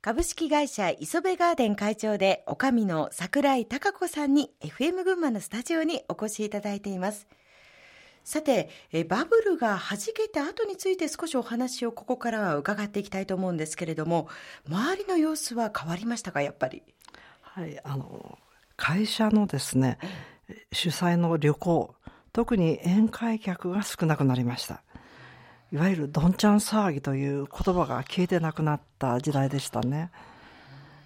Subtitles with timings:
[0.00, 7.26] 株式会社磯部ガーデン会長で、おかみの桜井貴子さんに FM 群馬のスタジオにお越しいただいています。
[8.22, 14.28] さて、えバブルが弾けた後について少しお話をここからは伺っていきたいと思うんですけれども、
[14.68, 16.84] 周りの様子は変わりましたか、やっぱり？
[17.42, 18.38] はい、あの、
[18.76, 19.98] 会社のですね、
[20.70, 21.92] 主催の旅行、
[22.32, 24.84] 特に宴会客が少なくなりました。
[25.72, 30.10] いわゆるどんちゃん騒ぎという言葉が消えてなくなった時代でしたね。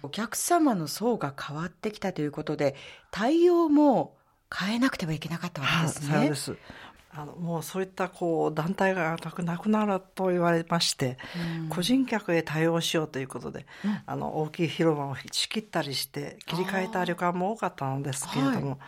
[0.01, 2.75] お客様の層が変わってきたということで、
[3.11, 4.15] 対応も
[4.53, 6.13] 変えなくてはいけなかったわけですね。
[6.13, 6.57] そうです。
[7.15, 11.19] あのもうそういったこう団体がなくなると言われまして、
[11.61, 18.79] うん、個人客へ対応しようということで、うん、あの大きい広場を仕切ったりして切り替えた旅館も多かったのですけれども、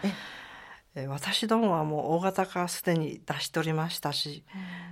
[0.95, 4.43] はい、私どもはもう大型化すでに出しておりましたし、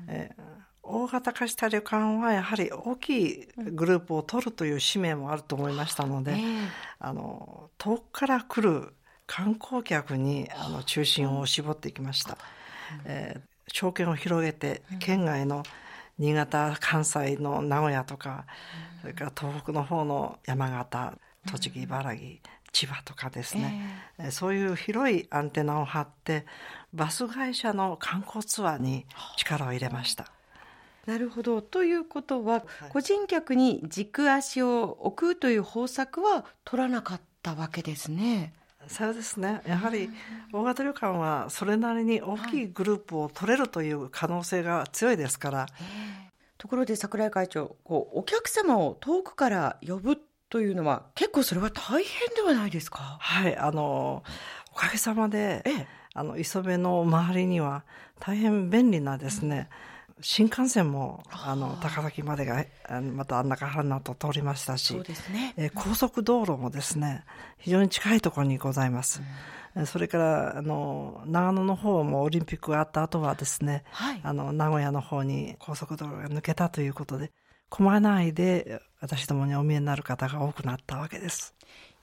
[0.08, 0.36] うん、え
[0.84, 6.36] 大型化した旅館はやはり大きいグループを取るという使命もあると思いましたので、
[7.00, 8.94] あの遠くから来る
[9.26, 12.38] 観光客にあの中心を絞っていきました。
[13.06, 13.42] えー、
[13.74, 15.64] 証券を広げて県外の
[16.20, 18.46] 新潟関西の名古屋とか、
[19.02, 21.14] それから東北の方の山形
[21.50, 22.28] 栃木茨城
[22.74, 26.46] 千葉とかですね、えー、そういう広いアンテナを張って
[26.94, 29.06] バス会社の観光ツアーに
[29.38, 30.33] 力を入れました。
[31.06, 31.62] なるほど。
[31.62, 38.54] ということは、はい、個人客に軸足を置くという方策は取らなかったわけですね。
[38.88, 39.62] そうですね。
[39.66, 40.10] やはり
[40.54, 45.58] 大型旅館はそれなりに大きいグループを取れるという可能性が強いですから。
[45.60, 45.70] はい、
[46.58, 50.18] ところで桜井会長、こうお客様を遠くから呼ぶ
[50.50, 53.18] というのは結構それは大変ではないですか？
[53.20, 54.24] はい、あの
[54.72, 57.84] おかげさまで、ええ、あの磯部の周りには
[58.20, 59.68] 大変便利なですね。
[59.88, 62.66] うん新幹線も、あの、高崎までが、
[63.14, 64.96] また中原のと通りましたし、
[65.32, 65.54] ね。
[65.58, 67.24] え高速道路もですね、
[67.58, 69.22] 非常に近いところにございます。
[69.76, 77.32] うん、それから、あの、長野の方もオリンピックがあった後はですね、はい、あの、名古屋の方に高速道路が抜けたということで、
[77.70, 81.56] 混まないで私どもにお見えになる方が多くなったわけです。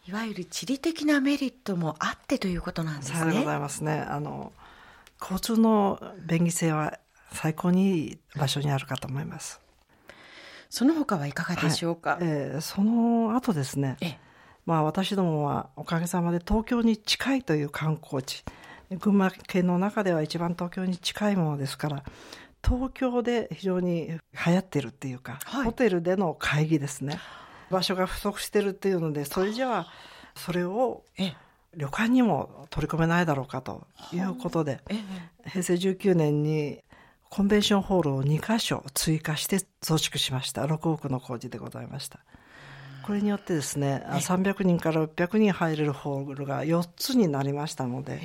[0.08, 3.38] いわゆる地理的なメリットもあってということなんですね。
[3.38, 4.00] ございますね。
[4.00, 4.52] あの、
[5.20, 6.98] 交通の便利性は
[7.32, 9.60] 最高にいい場所にあるかと思います。
[10.68, 13.96] その他はいかがでしょうか、はい、えー、その後ですね、
[14.66, 18.44] まあ私どもはおかげさまで東京に近いという観光地、
[18.98, 22.04] 群馬県の中では一番東京に近いものですから、
[22.64, 24.20] 東京で非常に流
[24.52, 27.18] 行ってるっていうか、はい、ホテルでの会議ですね。
[27.70, 29.86] 場所が不足してるっていうので、それじゃあ、
[30.34, 31.04] それを、
[31.76, 34.80] 旅館にも取り込めないだろうかということで、
[35.46, 36.80] 平成19年に
[37.30, 40.64] コンベンションホールを2箇所追加して増築しました。
[40.66, 42.18] 6億の工事でございました。
[43.04, 48.20] これによってですね、300人から600人入れるホールが4つになりましたので、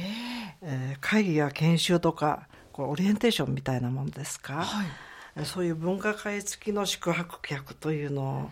[0.64, 4.84] えー、会議や研修とか、これオリエンテーションみたいなものですか、は
[5.42, 8.50] い、そういう文化会付きの宿泊客というのを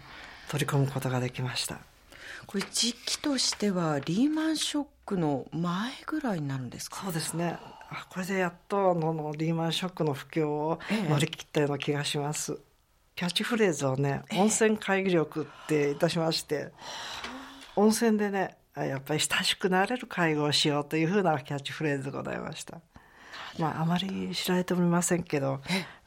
[0.49, 1.79] 取り込むことができました。
[2.45, 7.01] これ時期としてはリーマンショックの前ぐらいになるんですか？
[7.03, 7.57] そうですね。
[8.09, 12.53] これでやっとあのリーマンショックの不況を乗り切ったような気がします。
[12.53, 12.59] ええ、
[13.15, 16.71] キャッチフレーズをね、温泉会議力っていたしまして、
[17.75, 22.81] 温泉でね、やっぱり親しくなれる会合をしようというふうなキャッチフレーズでございました。
[23.59, 25.61] まあ、あまり知られておりませんけど、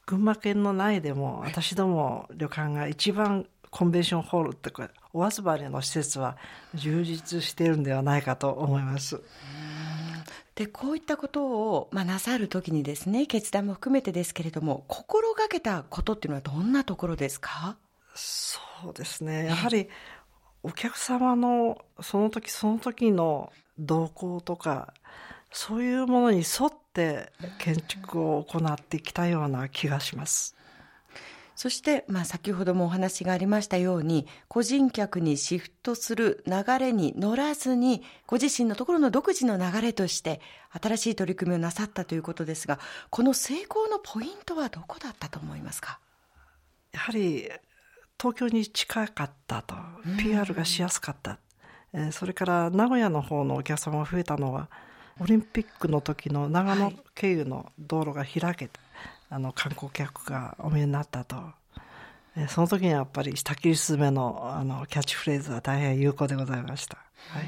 [0.04, 6.36] 群馬県の内でも私ども旅館が一番コンベンションホールってこれ、お集まりの施設は
[6.74, 9.20] 充実しているんではないかと思います。
[10.56, 17.76] で、こういったことを、まあ、なさるときにですね、決断も含めてですけれども、心がけたことっていうのはどんなところですか？
[18.14, 18.58] そ
[18.90, 19.46] うですね。
[19.46, 19.88] やはり、
[20.62, 24.94] お客様のその時その時の動向とか、
[25.52, 30.56] そういうものに沿って建築を行ってきたような気がします。
[31.56, 45.98] そして、まあ先ほどもお話がありましたように、個人客にシフトする流れに乗らずに、ご自身のところの独自の流れとして、新しい取り組みをなさったということですが、この成功のポイントはどこだったと思いますか？
[46.92, 47.48] やはり、
[48.20, 49.74] 東京に近かったと、
[50.18, 51.38] PR がしやすかった。
[51.94, 54.68] えそれから名古屋の方のお客様が増えたのは、
[55.18, 58.78] オリンピックの時の長野経由の道路が開けて、
[59.30, 61.36] あの観光客がお見えになったと。
[62.48, 66.98] その時にはやっぱり下切りすめのあのキャッチフレーズは大変有効でございました。
[67.30, 67.44] はい。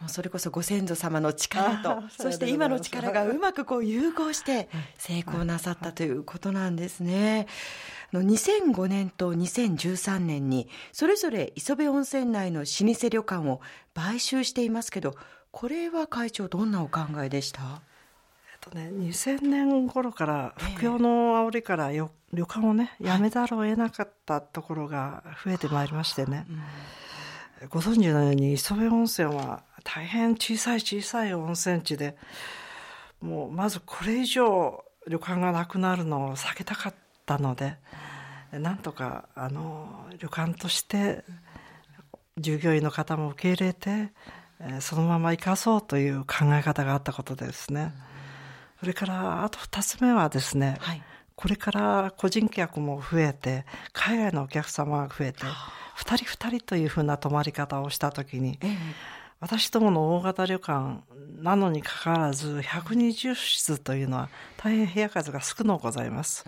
[0.00, 4.68] もうそれこそご先祖様の力と、そして今の力がうまくこう融合して
[4.98, 7.46] 成功なさったということなんですね。
[8.12, 13.60] の2005年と2013年にそれぞれ磯部温泉内の老舗旅館を
[13.94, 15.14] 買収していますけど
[15.50, 17.82] これは会長どんなお考えでした？
[18.62, 26.46] とね、2000年頃から不況の煽りから旅館をねやめざるを得なかったところが増えてまいりましてね、
[27.60, 32.16] うん、ご存知のように磯部温泉は大変小さい小さい温泉地で
[33.20, 36.94] もうまずこれ以上旅館がなくなるのを避けたかっ
[37.26, 37.76] たので
[38.52, 41.24] なんとかあの旅館として
[42.38, 44.12] 従業員の方も受け入れて
[44.78, 47.92] そのまま生かそうという考え方があったことですね。
[48.82, 51.02] それからあと2つ目はですね、はい、
[51.36, 58.76] これから個人客も増えて海外のお客様が増えて2人2人というふうな泊まり方をした時に、ええ、
[59.38, 61.04] 私どもの大型旅館
[61.40, 66.44] なのにかかわらず120室というのは大変部屋数が少のございます。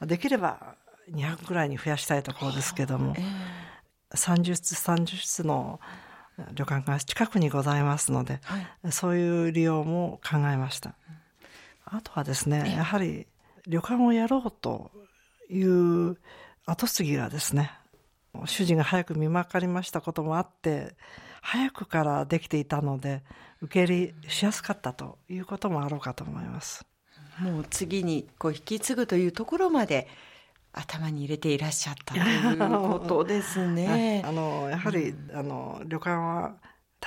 [0.00, 0.76] できれば
[1.12, 5.78] 200ぐらいに増やしたいところですけども、えー、30室30室の
[6.54, 10.94] 旅館が近くにございますので、はい、そういう利用も考えました。
[11.86, 13.26] あとはですね、やはり
[13.66, 14.90] 旅館をやろうと
[15.48, 16.18] いう
[16.66, 17.70] 後継ぎがですね、
[18.44, 20.96] 主人が早く見まかりましたこともあって、
[21.42, 23.22] 早くからできていたので
[23.62, 26.84] 受け入れしやすかったということもあろうかと思います。
[27.40, 30.08] もう次にこう引き継ぐというところまで
[30.72, 34.22] 頭に入れていらっしゃったということですね。
[34.26, 36.56] あのやはり、うん、あの旅館は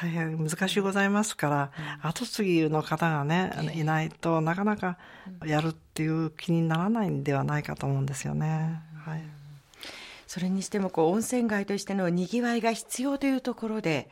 [0.02, 1.72] 大変難しいございますから、
[2.04, 4.98] うん、後継ぎの方がね、えー、いないとなかなか
[5.46, 8.82] やるっていう気にならないんではないかと思うんですよね。
[9.04, 9.24] はい。
[10.26, 14.10] それにしてもこう温泉街としてのにぎわいが必要というところで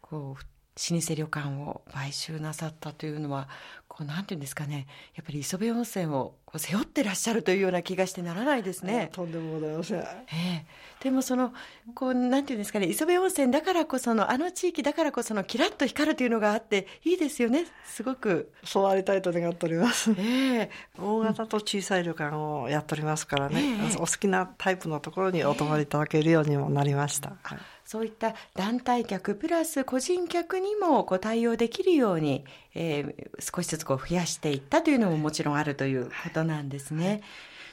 [0.00, 0.44] こう
[0.76, 3.48] 老舗旅館を買収なさったというのは
[3.88, 9.08] こうなんていうんですかねやっぱり磯部温泉をこう背負ってらっしゃるというような気がしてならないですね。
[9.12, 9.98] とんでもございません。
[9.98, 10.66] ええ
[11.02, 11.52] でもその
[11.94, 18.52] こうなんていうんですかね磯部温泉だからこそのあの地域だからこそのキラッと光るというのがあっていいですよねすごく。
[18.64, 20.14] そうありたいと願っております。
[20.18, 27.30] ええ大型と小さい旅館をやっておりますからね、ええ、お好きなタイプのところにお泊まりいただけるようにもなりました。
[27.30, 32.44] えはいそういった団体客プラス個人客にもこう対応できるように、
[32.74, 37.08] えー、少しずつこう増やしていったというのももちろんあるということなんですね。
[37.08, 37.22] はい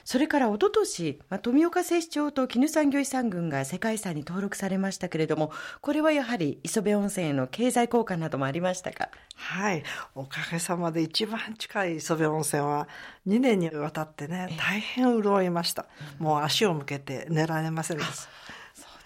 [0.06, 9.09] それから一昨年、まあ、富岡製糸町と絹産業遺産群が世界遺産に登録されましたけれども、これはやはり磯部温泉への経済効果などもありましたか？
[9.36, 9.83] はい。
[10.13, 12.89] おかげさまで一番近い磯部温泉は
[13.27, 15.86] 2年にわたってね、大変潤いました。
[16.19, 18.30] もう足を向けて寝られませんでした。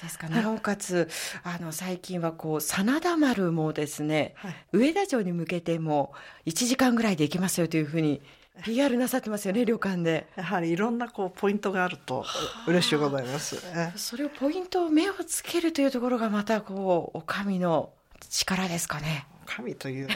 [0.01, 1.09] ですかなおかつ
[1.43, 6.13] あの最近はこう真田丸もですね、はい、上田城に向けても
[6.45, 8.21] 1時間ぐらいで行けますよというふうに
[8.63, 10.27] PR なさってますよね旅館で。
[10.35, 12.25] やはりいろんなこうポイントがあると
[12.67, 13.61] 嬉しいございます、
[13.95, 17.91] それをポイントを目をつけるというところがまたこうお上の
[18.29, 19.27] 力ですかね。
[19.47, 20.07] 神という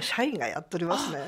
[0.00, 1.20] 社員がやっておりますね。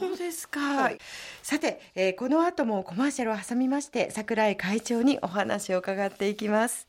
[0.00, 0.60] そうですか。
[0.60, 0.98] はい、
[1.42, 6.82] さて、えー、この後もコマーシャルを挟みまして、櫻井会長にお話を伺っていきます。